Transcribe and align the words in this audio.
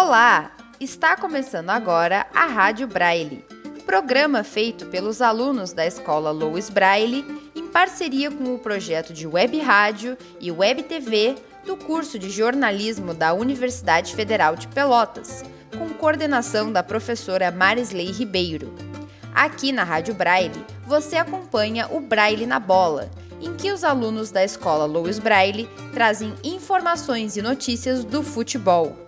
Olá! 0.00 0.52
Está 0.78 1.16
começando 1.16 1.70
agora 1.70 2.28
a 2.32 2.46
Rádio 2.46 2.86
Braille, 2.86 3.44
programa 3.84 4.44
feito 4.44 4.86
pelos 4.86 5.20
alunos 5.20 5.72
da 5.72 5.84
Escola 5.84 6.30
Louis 6.30 6.70
Braille 6.70 7.24
em 7.52 7.66
parceria 7.66 8.30
com 8.30 8.54
o 8.54 8.60
projeto 8.60 9.12
de 9.12 9.26
Web 9.26 9.58
Rádio 9.58 10.16
e 10.38 10.52
Web 10.52 10.84
TV 10.84 11.34
do 11.66 11.76
curso 11.76 12.16
de 12.16 12.30
jornalismo 12.30 13.12
da 13.12 13.34
Universidade 13.34 14.14
Federal 14.14 14.54
de 14.54 14.68
Pelotas, 14.68 15.44
com 15.76 15.88
coordenação 15.88 16.70
da 16.70 16.84
professora 16.84 17.50
Marisley 17.50 18.12
Ribeiro. 18.12 18.72
Aqui 19.34 19.72
na 19.72 19.82
Rádio 19.82 20.14
Braille, 20.14 20.64
você 20.86 21.16
acompanha 21.16 21.88
o 21.90 21.98
Braille 21.98 22.46
na 22.46 22.60
Bola, 22.60 23.10
em 23.40 23.52
que 23.56 23.72
os 23.72 23.82
alunos 23.82 24.30
da 24.30 24.44
escola 24.44 24.84
Louis 24.84 25.18
Braille 25.18 25.68
trazem 25.92 26.32
informações 26.44 27.36
e 27.36 27.42
notícias 27.42 28.04
do 28.04 28.22
futebol. 28.22 29.07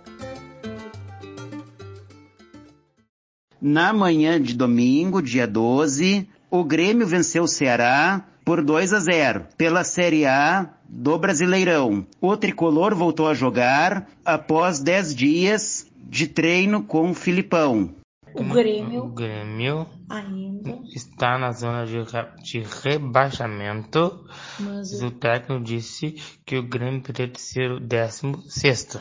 Na 3.61 3.93
manhã 3.93 4.41
de 4.41 4.53
domingo, 4.55 5.21
dia 5.21 5.45
12, 5.47 6.27
o 6.49 6.63
Grêmio 6.63 7.05
venceu 7.05 7.43
o 7.43 7.47
Ceará 7.47 8.25
por 8.43 8.63
2 8.63 8.91
a 8.93 8.99
0 8.99 9.45
pela 9.57 9.83
Série 9.83 10.25
A 10.25 10.73
do 10.89 11.17
Brasileirão. 11.19 12.05
O 12.19 12.35
tricolor 12.35 12.95
voltou 12.95 13.27
a 13.27 13.33
jogar 13.35 14.09
após 14.25 14.79
10 14.79 15.15
dias 15.15 15.85
de 15.95 16.27
treino 16.27 16.83
com 16.83 17.11
o 17.11 17.13
Filipão. 17.13 17.93
O 18.33 18.43
Grêmio, 18.45 19.03
O 19.03 19.09
Grêmio 19.09 19.85
ainda, 20.09 20.79
está 20.95 21.37
na 21.37 21.51
zona 21.51 21.85
de, 21.85 21.97
re- 22.01 22.29
de 22.41 22.63
rebaixamento. 22.81 24.25
mas 24.59 25.01
O 25.03 25.11
técnico 25.11 25.63
disse 25.63 26.15
que 26.45 26.57
o 26.57 26.63
Grêmio 26.63 27.01
pretende 27.01 27.39
ser 27.39 27.71
o 27.71 27.79
16 27.79 28.97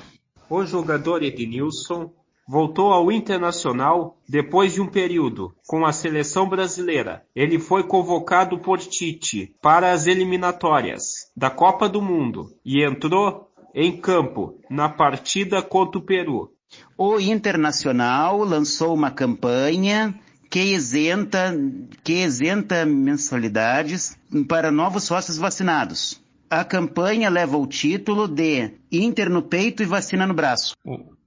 O 0.49 0.65
jogador 0.67 1.23
Ednilson 1.23 2.11
voltou 2.51 2.93
ao 2.93 3.13
Internacional 3.13 4.19
depois 4.29 4.75
de 4.75 4.81
um 4.81 4.87
período 4.89 5.55
com 5.69 5.87
a 5.87 5.93
seleção 5.93 6.49
brasileira. 6.49 7.23
Ele 7.33 7.61
foi 7.61 7.85
convocado 7.85 8.59
por 8.59 8.81
Tite 8.81 9.55
para 9.63 9.93
as 9.93 10.09
eliminatórias 10.09 11.31
da 11.37 11.49
Copa 11.49 11.89
do 11.89 12.03
Mundo 12.03 12.51
e 12.65 12.85
entrou 12.85 13.49
em 13.73 13.97
campo 13.97 14.59
na 14.69 14.89
partida 14.89 15.63
contra 15.63 16.01
o 16.01 16.03
Peru. 16.03 16.51
O 16.99 17.21
Internacional 17.21 18.39
lançou 18.39 18.95
uma 18.95 19.13
campanha 19.13 20.13
que 20.51 20.61
isenta, 20.61 21.55
que 22.03 22.25
isenta 22.25 22.85
mensalidades 22.85 24.19
para 24.49 24.73
novos 24.73 25.05
sócios 25.05 25.39
vacinados. 25.39 26.21
A 26.51 26.65
campanha 26.65 27.31
leva 27.31 27.57
o 27.57 27.65
título 27.65 28.27
de 28.27 28.73
Inter 28.91 29.31
no 29.31 29.41
peito 29.41 29.85
e 29.85 29.87
vacina 29.87 30.27
no 30.27 30.35
braço. 30.35 30.75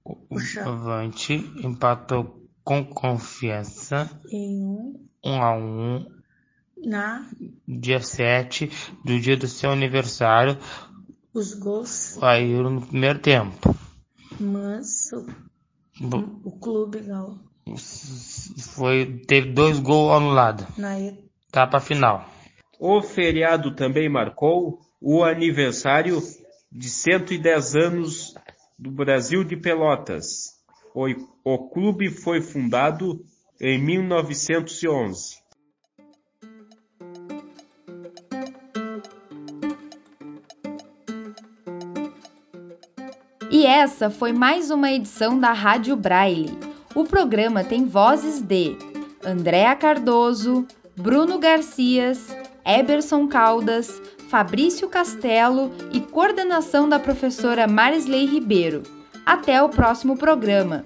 O. 0.04 0.18
Avante 0.64 1.32
empatou 1.64 2.46
com 2.62 2.84
confiança 2.84 4.10
em 4.30 4.62
um 4.66 5.06
1 5.24 5.42
a 5.42 5.56
1 5.56 6.06
na 6.84 7.26
dia 7.66 8.00
7 8.00 8.70
do 9.04 9.18
dia 9.18 9.36
do 9.36 9.48
seu 9.48 9.70
aniversário. 9.70 10.58
os 11.32 11.54
gols, 11.54 11.88
Saíram 11.88 12.70
no 12.70 12.86
primeiro 12.86 13.18
tempo. 13.18 13.74
mas 14.38 15.10
o, 15.12 15.26
Bo- 16.06 16.40
o 16.44 16.52
clube 16.58 17.00
gal 17.00 17.38
Foi, 18.74 19.06
teve 19.26 19.52
dois 19.52 19.78
gols 19.80 20.12
anulados. 20.16 20.66
na 20.76 20.98
Etapa 21.00 21.80
final. 21.80 22.28
O 22.78 23.00
feriado 23.00 23.74
também 23.74 24.08
marcou 24.10 24.80
o 25.00 25.24
aniversário 25.24 26.20
de 26.70 26.88
110 26.90 27.76
anos 27.76 28.34
do 28.78 28.90
Brasil 28.90 29.44
de 29.44 29.56
Pelotas. 29.56 30.54
O, 30.94 31.06
o 31.44 31.68
clube 31.68 32.10
foi 32.10 32.40
fundado 32.40 33.24
em 33.60 33.78
1911. 33.78 35.44
E 43.50 43.66
essa 43.66 44.10
foi 44.10 44.32
mais 44.32 44.70
uma 44.70 44.90
edição 44.90 45.38
da 45.38 45.52
Rádio 45.52 45.96
Braille. 45.96 46.58
O 46.94 47.04
programa 47.04 47.62
tem 47.62 47.86
vozes 47.86 48.40
de 48.40 48.76
Andréa 49.24 49.74
Cardoso, 49.76 50.66
Bruno 50.96 51.38
Garcias, 51.38 52.36
Eberson 52.64 53.28
Caldas, 53.28 54.00
Fabrício 54.28 54.88
Castelo 54.88 55.72
e 55.92 56.00
coordenação 56.00 56.88
da 56.88 56.98
professora 56.98 57.66
Marisley 57.66 58.26
Ribeiro. 58.26 58.82
Até 59.24 59.62
o 59.62 59.68
próximo 59.68 60.16
programa! 60.16 60.84